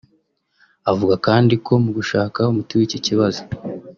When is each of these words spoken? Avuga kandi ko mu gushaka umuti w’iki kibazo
Avuga 0.91 1.15
kandi 1.25 1.53
ko 1.65 1.73
mu 1.83 1.91
gushaka 1.97 2.39
umuti 2.51 2.73
w’iki 2.79 2.99
kibazo 3.05 3.41